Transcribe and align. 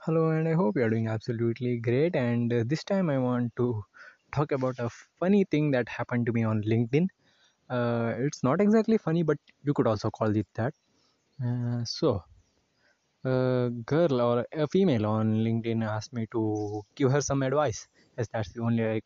Hello, 0.00 0.28
and 0.30 0.46
I 0.46 0.52
hope 0.52 0.76
you're 0.76 0.90
doing 0.90 1.08
absolutely 1.08 1.78
great. 1.78 2.14
And 2.14 2.52
uh, 2.52 2.64
this 2.66 2.84
time, 2.84 3.08
I 3.08 3.18
want 3.18 3.54
to 3.56 3.82
talk 4.32 4.52
about 4.52 4.78
a 4.78 4.90
funny 5.18 5.44
thing 5.44 5.70
that 5.72 5.88
happened 5.88 6.26
to 6.26 6.32
me 6.32 6.44
on 6.44 6.62
LinkedIn. 6.62 7.06
Uh, 7.70 8.14
it's 8.18 8.42
not 8.42 8.60
exactly 8.60 8.98
funny, 8.98 9.22
but 9.24 9.38
you 9.64 9.74
could 9.74 9.86
also 9.86 10.10
call 10.10 10.34
it 10.36 10.48
that. 10.54 10.74
Uh, 11.44 11.84
so, 11.84 12.24
a 13.24 13.70
girl 13.86 14.20
or 14.20 14.46
a 14.52 14.66
female 14.68 15.06
on 15.06 15.26
LinkedIn 15.46 15.82
asked 15.84 16.12
me 16.12 16.26
to 16.32 16.82
give 16.94 17.10
her 17.12 17.20
some 17.20 17.42
advice, 17.42 17.88
as 18.18 18.28
that's 18.28 18.52
the 18.52 18.62
only 18.62 18.84
uh, 18.96 19.00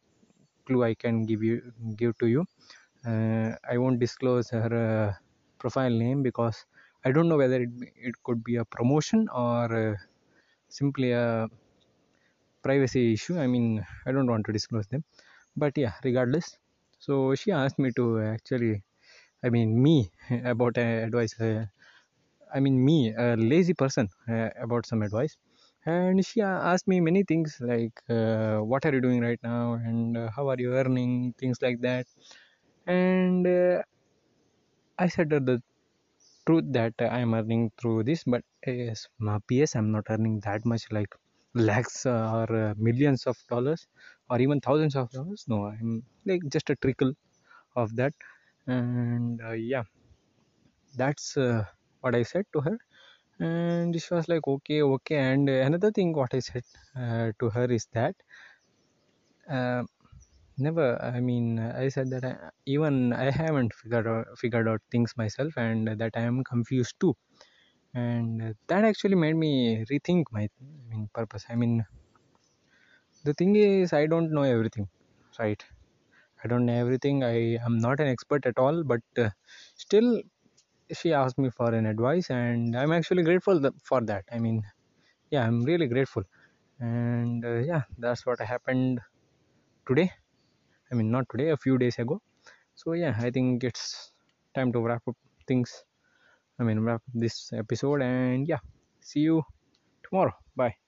clue 0.66 0.84
I 0.84 0.94
can 0.94 1.24
give 1.26 1.42
you 1.42 1.56
give 1.96 2.16
to 2.18 2.26
you. 2.28 2.44
Uh, 3.06 3.56
I 3.70 3.78
won't 3.78 4.00
disclose 4.00 4.50
her 4.50 4.70
uh, 4.86 5.14
profile 5.58 5.90
name 6.04 6.22
because 6.22 6.66
I 7.04 7.12
don't 7.12 7.28
know 7.28 7.38
whether 7.38 7.60
it 7.62 7.70
it 8.10 8.16
could 8.24 8.44
be 8.44 8.56
a 8.56 8.64
promotion 8.66 9.28
or 9.30 9.64
uh, 9.84 9.96
simply 10.80 11.12
a 11.12 11.48
privacy 12.62 13.12
issue. 13.14 13.36
I 13.38 13.46
mean 13.46 13.84
i 14.06 14.12
don't 14.12 14.26
want 14.34 14.44
to 14.46 14.52
disclose 14.52 14.86
them. 14.88 15.04
But 15.56 15.78
yeah 15.78 15.94
regardless. 16.04 16.58
So 16.98 17.34
she 17.34 17.52
asked 17.52 17.78
me 17.78 17.90
to 17.98 18.04
actually 18.34 18.82
i 19.44 19.50
mean 19.50 19.70
me 19.86 19.96
about 20.54 20.78
uh, 20.78 20.88
advice 21.08 21.34
uh, 21.40 21.66
i 22.56 22.60
mean 22.64 22.76
me 22.88 22.98
a 23.26 23.36
lazy 23.52 23.74
person 23.84 24.08
uh, 24.28 24.50
about 24.66 24.86
some 24.86 25.02
advice. 25.02 25.36
And 25.86 26.24
she 26.26 26.42
asked 26.42 26.88
me 26.88 27.00
many 27.00 27.24
things 27.24 27.58
like 27.60 27.96
uh, 28.10 28.58
what 28.70 28.86
are 28.86 28.94
you 28.94 29.00
doing 29.02 29.20
right 29.22 29.40
now? 29.42 29.74
And 29.74 30.16
uh, 30.16 30.30
how 30.36 30.48
are 30.50 30.56
you 30.58 30.74
earning? 30.74 31.34
Things 31.38 31.58
like 31.62 31.80
that. 31.82 32.06
And 32.86 33.46
uh, 33.46 33.82
i 34.98 35.06
said 35.08 35.30
that 35.30 35.62
truth 36.46 36.64
that 36.76 36.94
uh, 37.00 37.06
i'm 37.16 37.34
earning 37.34 37.70
through 37.78 38.02
this 38.04 38.24
but 38.24 38.42
yes 38.66 39.06
my 39.18 39.38
ps 39.48 39.74
i'm 39.76 39.90
not 39.96 40.04
earning 40.10 40.40
that 40.46 40.64
much 40.72 40.84
like 40.90 41.12
lakhs 41.54 42.06
uh, 42.06 42.30
or 42.38 42.48
uh, 42.64 42.74
millions 42.76 43.26
of 43.26 43.36
dollars 43.48 43.86
or 44.30 44.40
even 44.40 44.60
thousands 44.60 44.96
of 44.96 45.10
dollars. 45.10 45.44
No 45.48 45.66
i'm 45.66 46.02
like 46.26 46.42
just 46.50 46.70
a 46.70 46.76
trickle 46.76 47.12
of 47.76 47.94
that. 47.96 48.14
And 48.66 49.40
uh, 49.42 49.52
yeah 49.52 49.84
that's 50.96 51.36
uh, 51.36 51.64
what 52.00 52.14
i 52.14 52.22
said 52.22 52.44
to 52.52 52.60
her. 52.60 52.78
And 53.40 54.00
she 54.00 54.14
was 54.14 54.28
like 54.28 54.46
okay 54.46 54.82
okay. 54.82 55.16
And 55.18 55.48
another 55.48 55.90
thing 55.92 56.12
what 56.14 56.34
i 56.34 56.40
said 56.40 56.64
uh, 56.96 57.32
to 57.40 57.50
her 57.50 57.66
is 57.66 57.86
that 57.94 58.14
uh, 59.50 59.82
never 60.58 60.86
i 61.02 61.20
mean 61.20 61.58
i 61.58 61.88
said 61.88 62.10
that 62.10 62.24
I, 62.24 62.50
even 62.66 63.12
i 63.12 63.30
haven't 63.30 63.74
figured 63.74 64.06
out 64.06 64.26
figured 64.38 64.68
out 64.68 64.82
things 64.90 65.14
myself 65.16 65.52
and 65.56 65.88
that 66.00 66.12
i 66.16 66.20
am 66.22 66.44
confused 66.44 66.94
too. 67.00 67.14
And 67.94 68.56
that 68.68 68.84
actually 68.84 69.16
made 69.16 69.36
me 69.36 69.84
rethink 69.90 70.24
my 70.32 70.44
I 70.44 70.84
mean 70.90 71.10
purpose. 71.14 71.44
I 71.50 71.56
mean 71.56 71.84
the 73.28 73.34
thing 73.38 73.52
is 73.56 73.92
i 73.92 74.06
don't 74.06 74.30
know 74.36 74.42
everything 74.42 74.88
right? 75.38 75.64
I 76.44 76.48
don't 76.48 76.66
know 76.66 76.74
everything. 76.74 77.24
I 77.24 77.56
am 77.68 77.78
not 77.78 78.00
an 78.00 78.08
expert 78.08 78.46
at 78.46 78.58
all 78.58 78.84
but 78.84 79.02
uh, 79.18 79.30
still 79.76 80.22
she 80.92 81.12
asked 81.14 81.38
me 81.38 81.50
for 81.50 81.74
an 81.74 81.86
advice 81.86 82.30
and 82.30 82.76
i'm 82.76 82.92
actually 82.92 83.24
grateful 83.24 83.60
th- 83.60 83.74
for 83.90 84.00
that. 84.02 84.24
I 84.32 84.38
mean 84.40 84.62
yeah 85.30 85.46
i'm 85.46 85.62
really 85.64 85.88
grateful. 85.88 86.24
And 86.80 87.44
uh, 87.44 87.60
yeah 87.72 87.84
that's 87.98 88.26
what 88.26 88.40
happened 88.40 89.00
today 89.88 90.12
i 90.94 90.96
mean 90.98 91.10
not 91.10 91.26
today 91.32 91.50
a 91.50 91.56
few 91.56 91.78
days 91.78 91.98
ago. 91.98 92.20
So 92.76 92.92
yeah 92.94 93.16
i 93.26 93.30
think 93.30 93.64
it's 93.64 94.12
time 94.54 94.72
to 94.72 94.80
wrap 94.80 95.02
up 95.08 95.16
things. 95.48 95.84
I 96.60 96.64
mean 96.64 96.80
wrap 96.80 97.02
up 97.02 97.14
this 97.14 97.52
episode 97.52 98.02
and 98.02 98.48
yeah 98.48 98.60
see 99.00 99.20
you 99.20 99.42
tomorrow. 100.04 100.34
Bye 100.56 100.74